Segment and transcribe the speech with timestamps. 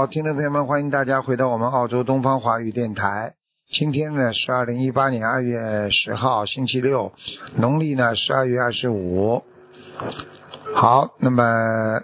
[0.00, 3.34] 好，听众朋友们，欢迎大家回到我们澳洲东方华语电台。
[3.70, 7.12] 今天呢是二零一八年二月十号，星期六，
[7.56, 9.44] 农历呢十二月二十五。
[10.74, 12.00] 好，那么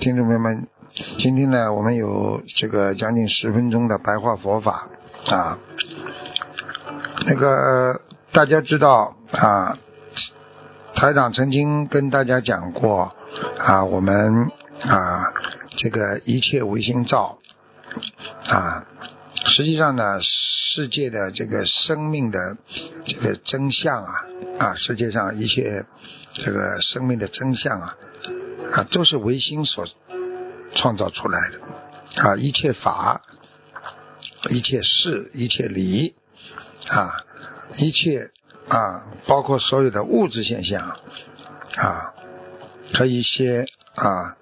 [0.00, 0.68] 听众朋友们，
[1.16, 4.90] 今天呢我们有这个将近十分钟的白话佛法
[5.30, 5.58] 啊。
[7.26, 8.02] 那个
[8.32, 9.74] 大家知道啊，
[10.94, 13.14] 台长曾经跟大家讲过
[13.60, 14.50] 啊，我们
[14.86, 15.32] 啊。
[15.84, 17.38] 这个一切唯心造
[18.46, 18.86] 啊，
[19.44, 22.56] 实际上呢，世界的这个生命的
[23.04, 24.24] 这个真相啊
[24.58, 25.84] 啊，世界上一切
[26.32, 27.98] 这个生命的真相啊
[28.72, 29.86] 啊，都是唯心所
[30.74, 31.60] 创造出来的
[32.22, 33.20] 啊，一切法、
[34.48, 36.14] 一切事、一切理
[36.88, 37.26] 啊，
[37.76, 38.30] 一切
[38.68, 40.98] 啊，包括所有的物质现象
[41.76, 42.14] 啊
[42.94, 44.38] 和一些啊。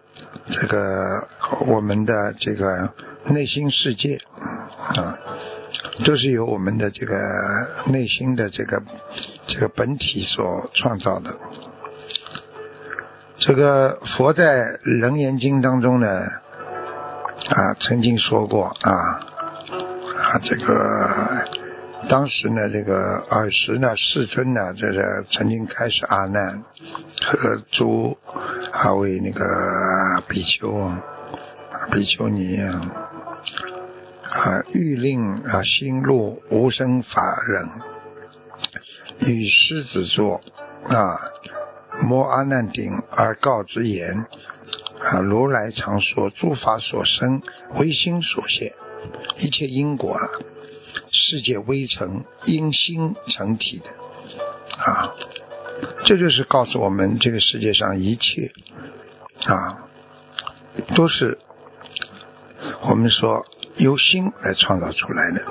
[0.51, 1.29] 这个
[1.67, 2.93] 我们的这个
[3.27, 4.21] 内心世界
[4.97, 5.19] 啊，
[6.05, 7.17] 都是由我们的这个
[7.87, 8.83] 内心的这个
[9.47, 11.37] 这个本体所创造的。
[13.37, 14.65] 这个佛在
[15.01, 16.09] 《楞严经》当中呢
[17.51, 19.21] 啊，曾经说过啊
[20.33, 21.47] 啊，这个
[22.09, 26.63] 当时呢，这个尔时呢，世尊呢，这个曾经开始阿难
[27.21, 28.17] 和诸。
[28.73, 31.03] 啊，为那个比丘啊、
[31.93, 32.81] 比丘尼啊，
[34.23, 37.69] 啊欲令啊，心入无生法忍，
[39.29, 40.41] 与狮子座
[40.89, 41.21] 啊，
[42.03, 44.25] 摩阿难顶而告之言
[45.01, 47.43] 啊，如来常说诸法所生
[47.75, 48.75] 唯心所现，
[49.37, 50.29] 一切因果啊，
[51.11, 53.91] 世界微尘因心成体的
[54.83, 55.15] 啊。
[56.05, 58.53] 这就是告诉我们，这个世界上一切
[59.47, 59.87] 啊，
[60.95, 61.39] 都是
[62.83, 63.47] 我们说
[63.77, 65.43] 由心来创造出来的。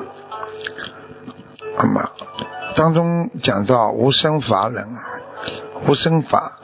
[1.78, 2.12] 那么
[2.76, 4.88] 当中讲到无生法忍，
[5.88, 6.60] 无生法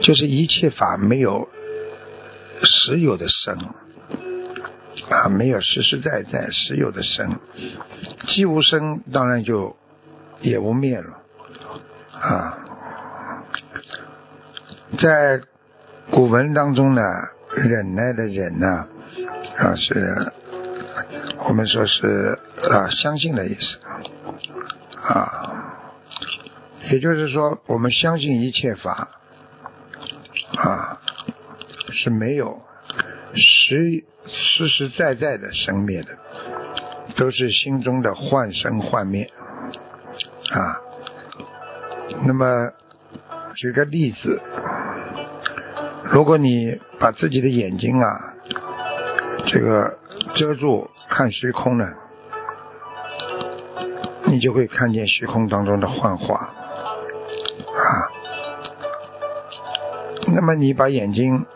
[0.00, 1.48] 就是一切法没有
[2.62, 3.58] 实有的生
[5.10, 7.38] 啊，没有实实在在实有的生，
[8.26, 9.76] 既无生，当然就
[10.40, 11.18] 也无灭了。
[12.20, 12.58] 啊，
[14.98, 15.40] 在
[16.10, 17.02] 古文当中呢，
[17.56, 18.88] 忍耐的忍呢，
[19.56, 20.32] 啊是
[21.38, 22.38] 我们说是
[22.70, 23.78] 啊相信的意思，
[25.02, 25.80] 啊，
[26.92, 29.08] 也就是说我们相信一切法
[30.56, 31.00] 啊
[31.90, 32.60] 是没有
[33.34, 36.18] 实实实在在的生灭的，
[37.16, 39.32] 都是心中的幻生幻灭
[40.52, 40.82] 啊。
[42.26, 42.72] 那么，
[43.54, 44.42] 举个例子，
[46.04, 48.34] 如果你把自己的眼睛啊，
[49.46, 49.98] 这个
[50.34, 51.94] 遮住看虚空呢，
[54.26, 56.50] 你就会看见虚空当中的幻化
[57.74, 58.10] 啊。
[60.32, 61.46] 那么你把眼睛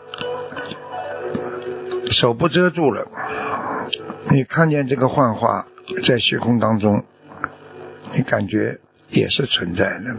[2.09, 3.07] 手不遮住了，
[4.31, 5.67] 你看见这个幻化
[6.03, 7.03] 在虚空当中，
[8.15, 8.79] 你感觉。
[9.15, 10.15] 也是存在的，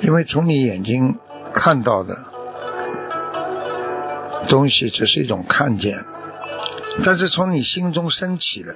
[0.00, 1.18] 因为从你眼睛
[1.54, 2.24] 看到的
[4.48, 6.04] 东西只是一种看见，
[7.04, 8.74] 但是从你心中升起了，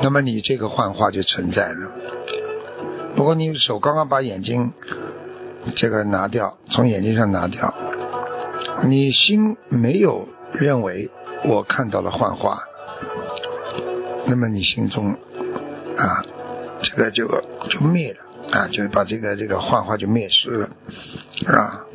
[0.00, 1.90] 那么你这个幻化就存在了。
[3.16, 4.72] 如果你手刚刚把眼睛
[5.74, 7.74] 这个拿掉，从眼睛上拿掉，
[8.86, 11.10] 你心没有认为
[11.44, 12.62] 我看到了幻化，
[14.26, 15.16] 那么你心中
[15.96, 16.24] 啊。
[16.84, 17.26] 这个就
[17.70, 18.20] 就灭了
[18.52, 20.70] 啊，就把这个这个幻化就灭失了，
[21.34, 21.86] 是吧？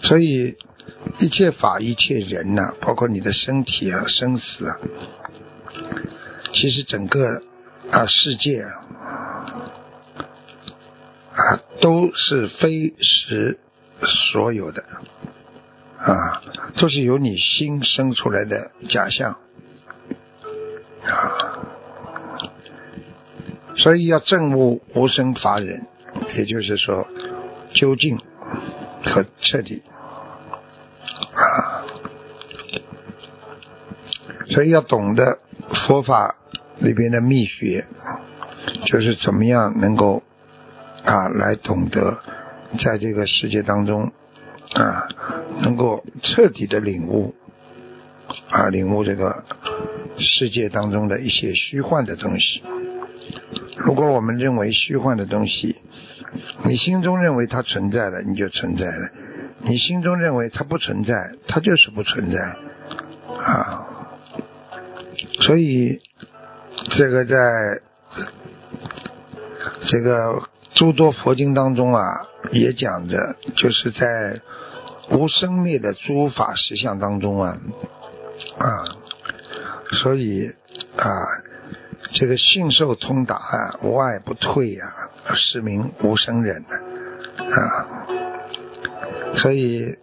[0.00, 0.56] 所以
[1.18, 4.78] 一切法、一切人呐，包括你的身体啊、生死啊，
[6.52, 7.42] 其实整个
[7.90, 8.70] 啊世界啊，
[11.34, 13.58] 啊都是非实
[14.00, 14.84] 所有的
[15.98, 16.40] 啊，
[16.76, 19.40] 都是由你心生出来的假象
[23.78, 25.86] 所以要证悟无生法忍，
[26.36, 27.06] 也就是说，
[27.72, 28.18] 究竟
[29.04, 29.82] 和彻底
[31.32, 31.86] 啊，
[34.50, 35.38] 所以要懂得
[35.70, 36.34] 佛法
[36.78, 37.86] 里边的秘诀，
[38.84, 40.24] 就是怎么样能够
[41.04, 42.18] 啊来懂得
[42.80, 44.10] 在这个世界当中
[44.74, 45.06] 啊
[45.62, 47.36] 能够彻底的领悟
[48.50, 49.44] 啊领悟这个
[50.18, 52.60] 世界当中的一些虚幻的东西。
[53.78, 55.76] 如果我们认为虚幻的东西，
[56.64, 59.08] 你心中认为它存在了，你就存在了；
[59.58, 62.56] 你心中认为它不存在，它就是不存在
[63.40, 63.86] 啊。
[65.40, 66.02] 所以，
[66.90, 67.80] 这个在
[69.80, 70.42] 这个
[70.74, 74.40] 诸多佛经当中啊，也讲着，就是在
[75.10, 77.58] 无生灭的诸法实相当中啊，
[78.58, 78.84] 啊，
[79.92, 80.52] 所以
[80.96, 81.46] 啊。
[82.10, 84.94] 这个信受通达啊，无爱不退呀，
[85.34, 86.64] 是名无生忍
[87.50, 88.06] 啊。
[89.36, 89.98] 所以，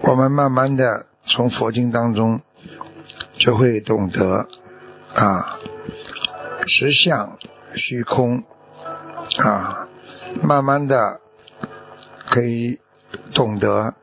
[0.00, 2.40] 我们慢慢的从佛经当中
[3.36, 4.48] 就会懂得
[5.14, 5.58] 啊，
[6.66, 7.36] 实相
[7.74, 8.44] 虚空
[9.38, 9.88] 啊，
[10.42, 11.20] 慢慢的
[12.30, 12.80] 可以
[13.34, 13.94] 懂得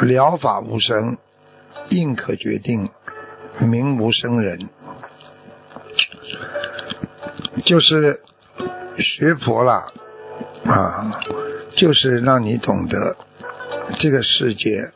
[0.00, 1.18] 了法无生，
[1.88, 2.88] 应可决定，
[3.66, 4.68] 名无生忍。
[7.64, 8.20] 就是
[8.96, 9.86] 学佛了
[10.64, 11.20] 啊，
[11.74, 13.16] 就是让你懂得
[13.98, 14.92] 这个世界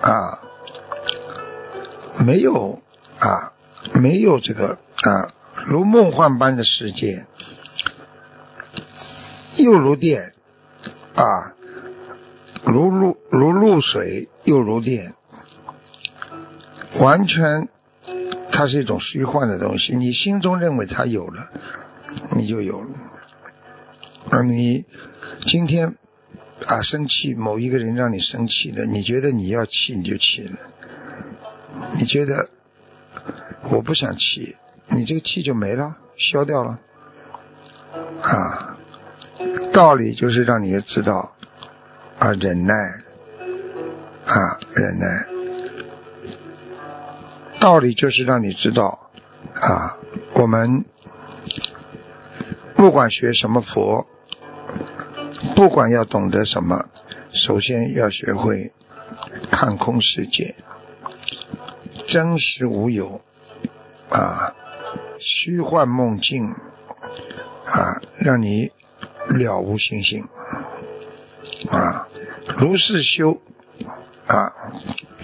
[0.00, 0.38] 啊，
[2.24, 2.82] 没有
[3.18, 3.52] 啊，
[3.94, 5.28] 没有这个啊，
[5.66, 7.26] 如梦幻般的世界，
[9.56, 10.32] 又如电
[11.14, 11.54] 啊，
[12.64, 15.14] 如露如露水，又如电，
[17.00, 17.68] 完全
[18.62, 21.50] 它是一种虚幻的东西，你心中认为它有了。
[22.36, 22.90] 你就有了，
[24.30, 24.84] 而你
[25.40, 25.96] 今天
[26.66, 30.58] 啊生气，某一个人让你生气了，你觉得你要气你就气了，
[31.98, 32.50] 你觉得
[33.70, 34.54] 我不想气，
[34.90, 36.78] 你这个气就没了，消掉了
[38.20, 38.76] 啊。
[39.72, 41.34] 道理就是让你知道
[42.20, 42.74] 啊忍耐
[44.26, 45.26] 啊忍耐，
[47.62, 49.08] 道理就是让你知道
[49.54, 49.96] 啊
[50.34, 50.84] 我们。
[52.74, 54.08] 不管学什么佛，
[55.54, 56.86] 不管要懂得什么，
[57.32, 58.72] 首先要学会
[59.52, 60.56] 看空世界，
[62.08, 63.20] 真实无有
[64.10, 64.52] 啊，
[65.20, 66.56] 虚幻梦境
[67.64, 68.72] 啊，让你
[69.28, 70.24] 了无信心
[71.70, 72.08] 啊，
[72.58, 73.40] 如是修
[74.26, 74.52] 啊，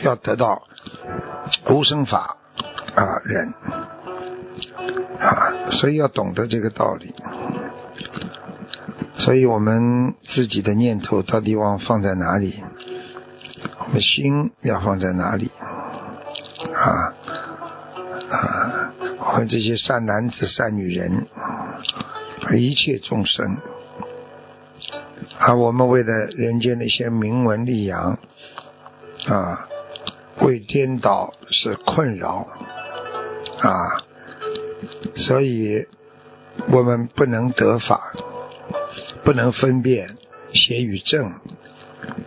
[0.04, 0.67] 要得到
[1.68, 2.36] 无生法
[2.94, 3.52] 啊忍
[5.18, 7.14] 啊，所以要懂得这个道理。
[9.18, 12.62] 所以我们自己的念头到底往放在哪里？
[13.78, 15.50] 我们心要放在哪里？
[16.74, 17.12] 啊
[18.30, 18.92] 啊！
[19.18, 21.26] 我们这些善男子、善女人，
[22.52, 23.56] 一切众生，
[25.38, 28.18] 啊，我们为了人间的一些名闻利养，
[29.26, 29.68] 啊，
[30.40, 32.48] 为颠倒是困扰，
[33.60, 34.02] 啊，
[35.14, 35.86] 所以
[36.70, 38.12] 我们不能得法。
[39.24, 40.16] 不能分辨
[40.54, 41.34] 邪与正，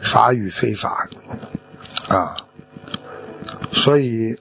[0.03, 1.09] 法与非法
[2.09, 2.37] 啊，
[3.73, 4.37] 所以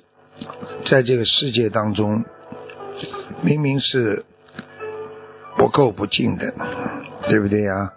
[0.84, 2.26] 在这个世界当中，
[3.40, 4.26] 明明是
[5.56, 6.52] 不垢不净的，
[7.30, 7.94] 对不对呀？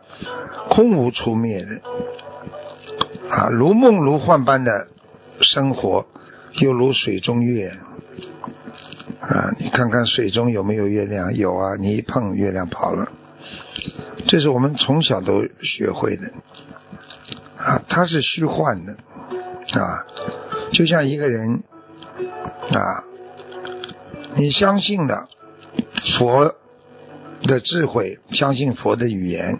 [0.69, 1.81] 空无出灭的
[3.29, 4.88] 啊，如梦如幻般的
[5.41, 6.07] 生活，
[6.53, 7.77] 又如水中月
[9.19, 9.51] 啊！
[9.59, 11.33] 你看看水中有没有月亮？
[11.33, 13.11] 有啊，你一碰月亮跑了。
[14.27, 16.31] 这是我们从小都学会的
[17.57, 18.97] 啊，它是虚幻的
[19.79, 20.05] 啊，
[20.71, 21.63] 就像一个人
[22.71, 23.03] 啊，
[24.35, 25.27] 你相信了
[26.17, 26.55] 佛
[27.43, 29.59] 的智慧，相信佛的语言，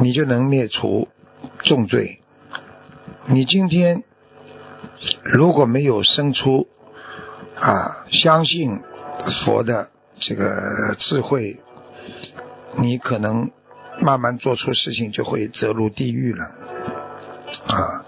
[0.00, 1.08] 你就能灭除
[1.62, 2.20] 重罪。
[3.26, 4.02] 你今天
[5.22, 6.68] 如果没有生出
[7.58, 8.80] 啊，相信
[9.44, 11.60] 佛的这个智慧。
[12.74, 13.50] 你可能
[14.00, 16.52] 慢慢做出事情，就会折入地狱了
[17.66, 18.06] 啊！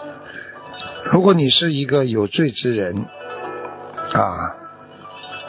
[1.04, 3.04] 如果你是一个有罪之人
[4.14, 4.56] 啊，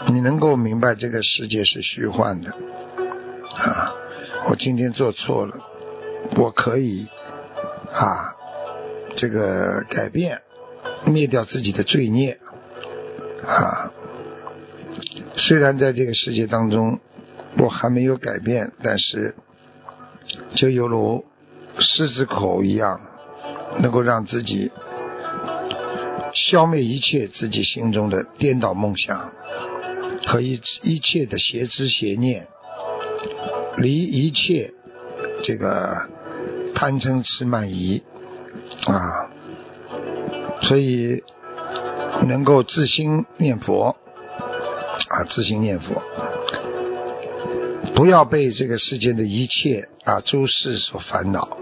[0.07, 2.51] 你能够明白这个世界是虚幻的
[3.57, 3.95] 啊！
[4.49, 5.55] 我今天做错了，
[6.35, 7.07] 我可以
[7.93, 8.35] 啊，
[9.15, 10.41] 这个改变，
[11.05, 12.39] 灭掉自己的罪孽
[13.45, 13.91] 啊！
[15.35, 16.99] 虽然在这个世界当中。
[17.57, 19.33] 我还没有改变，但是
[20.55, 21.23] 就犹如
[21.79, 22.99] 狮子口一样，
[23.79, 24.73] 能够让自己
[26.33, 29.31] 消灭一切自己心中的颠倒梦想
[30.27, 32.49] 和一一切的邪知邪念，
[33.77, 34.73] 离一切
[35.41, 36.09] 这个
[36.75, 38.03] 贪嗔痴慢疑
[38.87, 39.29] 啊，
[40.67, 41.23] 所以
[42.27, 43.95] 能够自心念佛
[45.09, 46.01] 啊，自心念佛，
[47.93, 51.57] 不要被这个世间的一切啊诸事所烦恼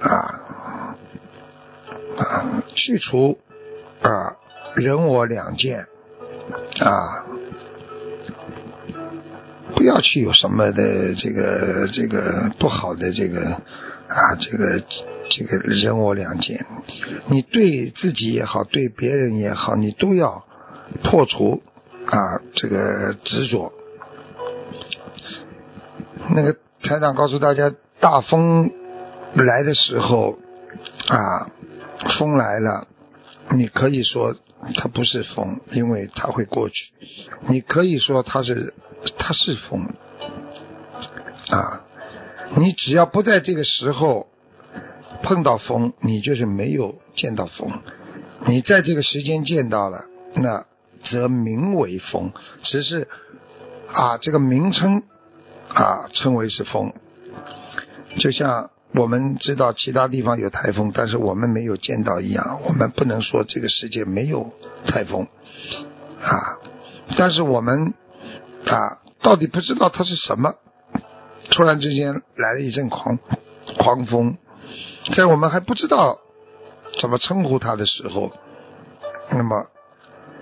[0.00, 0.96] 啊
[2.16, 3.38] 啊，去除。
[4.00, 4.36] 啊，
[4.76, 5.88] 人我两见
[6.80, 7.26] 啊，
[9.74, 13.60] 不要去有什么的这个这个不好的这个
[14.06, 14.80] 啊，这个
[15.28, 16.64] 这个人我两见，
[17.26, 20.44] 你对自己也好，对别人也好，你都要
[21.02, 21.62] 破除
[22.06, 23.72] 啊这个执着。
[26.30, 28.70] 那个台长告诉大家，大风
[29.34, 30.38] 来的时候
[31.08, 31.50] 啊，
[32.18, 32.86] 风来了。
[33.50, 34.36] 你可以说
[34.74, 36.92] 它不是风，因为它会过去；
[37.48, 38.74] 你可以说它是，
[39.16, 39.88] 它是风
[41.48, 41.84] 啊。
[42.56, 44.28] 你只要不在这个时候
[45.28, 47.70] 碰到风，你就是没有见到风。
[48.46, 50.64] 你在这个时间见到了，那
[51.04, 52.32] 则名为风，
[52.62, 53.08] 只是
[53.88, 55.02] 啊这个名称
[55.68, 56.94] 啊称为是风，
[58.16, 58.70] 就像。
[58.92, 62.58] 我们知道其他地方有台风，但是我们没有见到一样。
[62.64, 64.50] 我们不能说这个世界没有
[64.86, 65.28] 台风
[66.22, 66.56] 啊，
[67.18, 67.92] 但是我们
[68.64, 70.54] 啊，到底不知道它是什么。
[71.50, 73.18] 突然之间来了一阵狂
[73.76, 74.38] 狂风，
[75.12, 76.20] 在我们还不知道
[76.98, 78.32] 怎么称呼他的时候，
[79.30, 79.66] 那么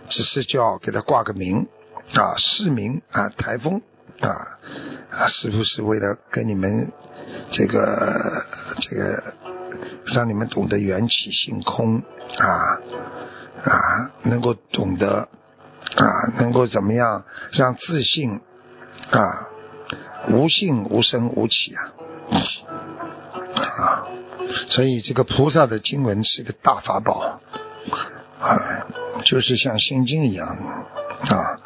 [0.08, 1.68] 只是叫给他挂个名
[2.14, 3.82] 啊，市名啊，台风
[4.20, 4.58] 啊
[5.10, 6.92] 啊，是不是为了跟你们？
[7.50, 8.44] 这个
[8.80, 9.22] 这个，
[10.06, 12.02] 让你们懂得缘起性空
[12.38, 12.80] 啊
[13.64, 15.28] 啊，能够懂得
[15.96, 16.04] 啊，
[16.38, 18.40] 能够怎么样让自信
[19.10, 19.48] 啊
[20.28, 21.92] 无性无生无起啊
[23.76, 24.06] 啊，
[24.68, 27.40] 所以这个菩萨的经文是个大法宝
[28.40, 28.86] 啊，
[29.24, 30.46] 就是像心经一样
[31.28, 31.60] 啊。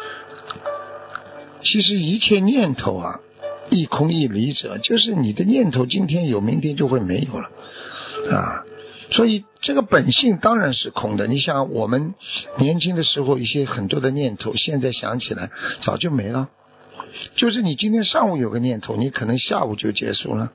[1.62, 3.20] 其实一切念头啊。
[3.72, 7.50] 一空一离者，就是你的念头，今天有，明天就会没有了，
[8.34, 8.64] 啊，
[9.12, 11.28] 所以这个本性当然是空的。
[11.28, 12.14] 你想，我们
[12.58, 16.48] 年轻的时候一些很多的念头，现在想起来早就没了。
[17.36, 20.50] 就是你今天上午有个念头，你可能下午就结束了。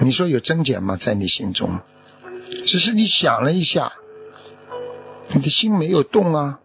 [0.00, 0.96] 你说有增减吗？
[0.96, 1.80] 在你心中，
[2.66, 3.92] 只是你想了一下，
[5.28, 6.60] 你的心没有动啊，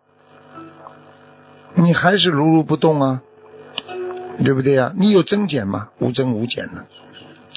[1.76, 3.22] 你还是如如不动啊。
[4.46, 4.94] 对不对呀？
[4.96, 5.90] 你有增减吗？
[5.98, 6.86] 无增无减呢，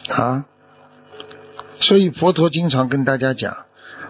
[0.09, 0.47] 啊！
[1.79, 3.67] 所以佛陀经常跟大家讲，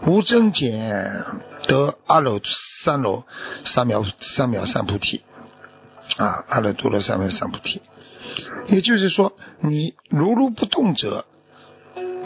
[0.06, 1.24] 无增减
[1.66, 3.26] 得阿耨三罗
[3.64, 5.22] 三藐三藐三菩提，
[6.16, 7.82] 啊，阿耨多罗三藐三菩提。
[8.68, 11.26] 也就是说，你如如不动者，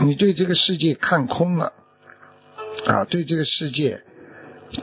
[0.01, 1.73] 你对这个世界看空了，
[2.87, 4.03] 啊，对这个世界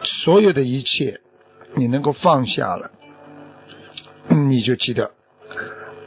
[0.03, 1.21] 所有的一切，
[1.75, 2.91] 你能够放下了，
[4.29, 5.13] 你就记得。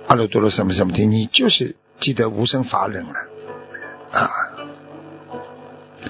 [0.07, 3.15] 阿耨多罗三藐三菩提，你就是记得无生法忍了
[4.13, 4.31] 啊！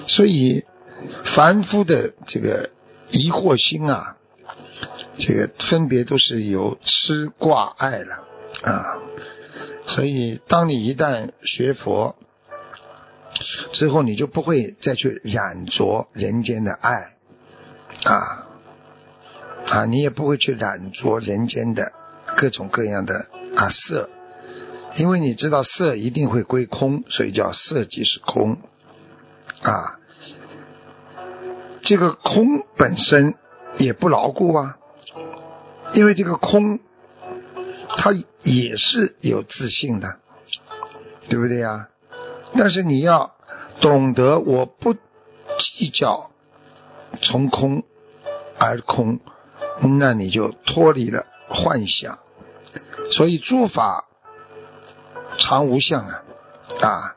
[0.05, 0.65] 所以
[1.23, 2.69] 凡夫的这个
[3.09, 4.17] 疑惑心啊，
[5.17, 8.25] 这个分别都是有痴挂爱了
[8.63, 8.97] 啊！
[9.87, 12.17] 所以当你一旦学佛
[13.71, 17.15] 之后，你就不会再去染着人间的爱
[18.05, 18.47] 啊
[19.67, 19.85] 啊！
[19.85, 21.91] 你也不会去染着人间的
[22.37, 23.27] 各种各样的。
[23.55, 24.09] 啊色，
[24.97, 28.57] 因为你知道色一定会归空，所以叫色即是空。
[29.63, 29.99] 啊，
[31.81, 33.35] 这个空本身
[33.77, 34.77] 也不牢固啊，
[35.93, 36.79] 因为这个空
[37.97, 38.11] 它
[38.43, 40.19] 也是有自信的，
[41.29, 41.87] 对不对呀？
[42.57, 43.35] 但是你要
[43.81, 46.31] 懂得，我不计较
[47.21, 47.83] 从空
[48.57, 49.19] 而空，
[49.99, 52.19] 那你就脱离了幻想。
[53.11, 54.05] 所以诸法
[55.37, 56.23] 常无相啊，
[56.81, 57.15] 啊，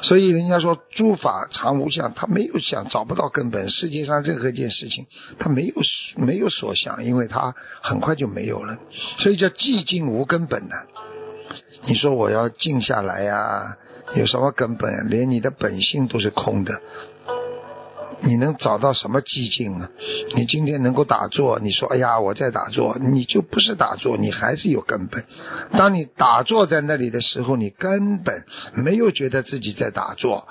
[0.00, 3.68] 所以人家说诸法常无相，他没有相，找不到根本。
[3.68, 5.06] 世界上任何一件事情，
[5.38, 5.74] 他没有
[6.16, 8.78] 没有所想，因为他很快就没有了。
[8.90, 10.76] 所以叫寂静无根本呢。
[11.82, 13.76] 你说我要静下来呀，
[14.14, 15.08] 有什么根本？
[15.08, 16.80] 连你的本性都是空的。
[18.20, 19.90] 你能找到什么寂静呢？
[20.34, 25.24] 你今天能够打坐，你说哎呀，我在打坐，你就不是打坐，你还是有根本。
[25.76, 30.48] 当你打坐在那里的时候，你根本没有觉得自己在打坐，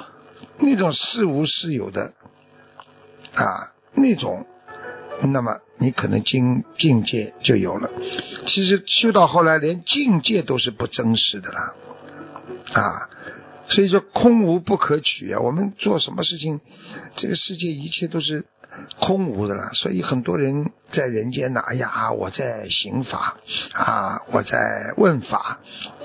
[0.59, 2.13] 那种是无是有的
[3.35, 4.47] 啊，那种，
[5.23, 7.91] 那么你可能境境界就有了。
[8.45, 11.75] 其实修到后来，连境界都是不真实的了，
[12.73, 13.09] 啊，
[13.69, 15.39] 所以说空无不可取啊。
[15.39, 16.59] 我们做什么事情，
[17.15, 18.45] 这个世界一切都是。
[18.99, 23.37] 空无的了，所以很多人在人间呐，哎呀，我在行法
[23.73, 25.57] 啊，我在问法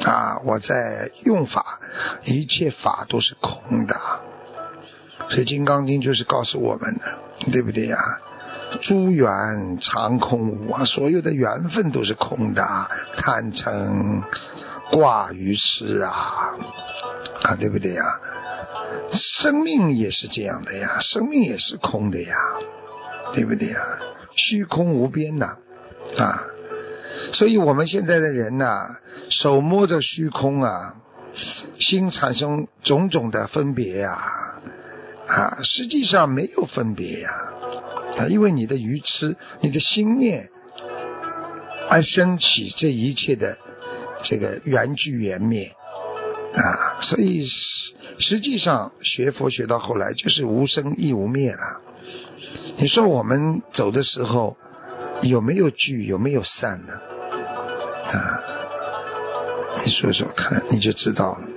[0.07, 1.81] 啊，我在用法，
[2.25, 3.95] 一切法都是空的。
[5.29, 7.19] 所以《金刚经》就是告诉我们的，
[7.53, 7.99] 对不对呀？
[8.81, 12.65] 诸缘常空无啊，所有的缘分都是空的，
[13.19, 14.23] 贪嗔
[14.91, 16.55] 挂于痴啊，
[17.57, 18.21] 对不对呀？
[19.11, 22.37] 生命也是这样的呀，生命也是空的呀，
[23.33, 23.99] 对不对呀？
[24.35, 25.59] 虚空无边呐，
[26.17, 26.45] 啊，
[27.33, 28.97] 所以我们现在的人呐，
[29.29, 30.97] 手摸着虚空啊，
[31.79, 34.55] 心产生种种的分别呀，
[35.27, 37.31] 啊，实际上没有分别呀，
[38.17, 40.51] 啊，因为你的愚痴，你的心念
[41.91, 43.59] 而升起这一切的
[44.23, 45.75] 这个缘聚缘灭
[46.55, 47.45] 啊，所以。
[47.45, 51.81] 实实际上，学佛学到后来就是无生亦无灭了。
[52.77, 54.57] 你说我们走的时候
[55.23, 56.93] 有没有聚，有没有散呢？
[58.13, 58.41] 啊，
[59.85, 61.49] 你说说看，你就知道了。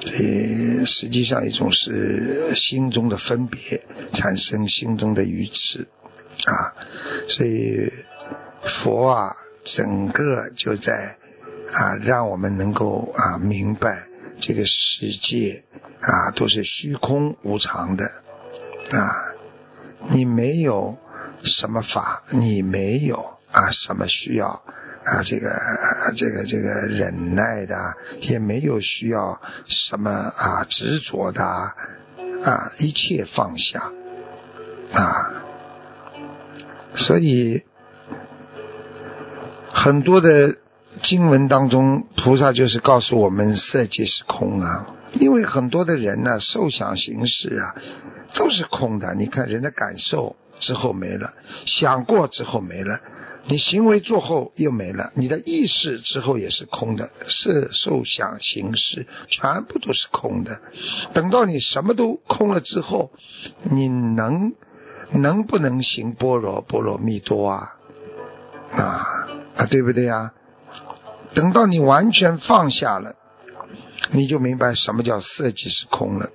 [0.00, 5.86] 这实际上一种是心中的分别，产生心中的愚痴
[6.44, 6.74] 啊。
[7.28, 7.90] 所以
[8.64, 11.16] 佛啊，整个就在
[11.72, 14.08] 啊，让我们能够啊明白。
[14.40, 15.64] 这个世界
[16.00, 18.10] 啊，都是虚空无常的
[18.90, 19.32] 啊！
[20.10, 20.98] 你没有
[21.44, 24.48] 什么法，你没有啊什么需要
[25.04, 25.58] 啊这个
[26.16, 33.92] 这个这个忍耐的，也没有需要什么啊执着的啊，一切放下
[34.92, 35.42] 啊！
[36.94, 37.64] 所以
[39.72, 40.58] 很多的。
[41.02, 44.86] 经文当中，菩萨就是告诉我们，色即是空啊。
[45.20, 47.74] 因为很多的人呢，受想行识啊，
[48.34, 49.14] 都是空的。
[49.14, 51.34] 你看人的感受之后没了，
[51.66, 53.00] 想过之后没了，
[53.46, 57.10] 你行为做后又没了，你的意识之后也是空的。
[57.28, 60.60] 色、受、想、行、识，全部都是空的。
[61.12, 63.12] 等到你什么都空了之后，
[63.62, 64.52] 你能
[65.10, 67.76] 能不能行般若波罗蜜多啊？
[68.72, 70.32] 啊啊，对不对呀？
[71.34, 73.16] 等到你完全放下了，
[74.10, 76.30] 你就明白什么叫色即是空了，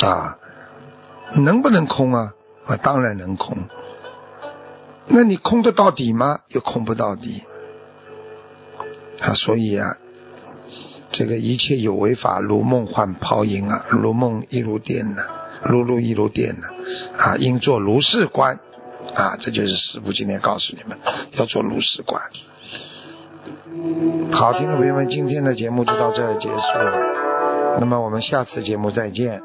[0.00, 0.38] 啊，
[1.34, 2.34] 能不能空啊？
[2.64, 3.56] 啊，当然能空。
[5.06, 6.40] 那你空得到底吗？
[6.48, 7.42] 又空不到底。
[9.20, 9.96] 啊，所以啊，
[11.10, 15.24] 这个一切有为法如梦幻泡影啊，如梦亦如电呐，
[15.64, 16.68] 如露亦如电呐，
[17.18, 18.60] 啊，应做如是观
[19.14, 20.96] 啊，这就是师父今天告诉你们
[21.32, 22.22] 要做如是观。
[24.32, 29.42] 好听的朋友们，今天的节目就到这儿结束了，那么我们下次节目再见。